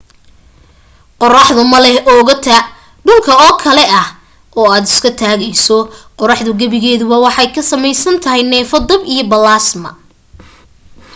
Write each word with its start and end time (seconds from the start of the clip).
qoraxdu 1.19 1.61
ma 1.71 1.79
leh 1.85 1.97
oogo 2.13 2.33
ta 2.45 2.57
dhulka 3.05 3.33
oo 3.45 3.53
kale 3.63 3.83
ah 4.01 4.07
oo 4.59 4.67
aad 4.73 4.85
isku 4.91 5.09
taagayso 5.19 5.77
qoraxdu 6.19 6.49
gebigeeduba 6.59 7.17
waxay 7.25 7.47
ka 7.55 7.61
samaysan 7.71 8.15
tahay 8.23 8.41
neefo 8.51 8.77
dab 8.89 9.01
iyo 9.13 9.23
balaasma 9.31 9.89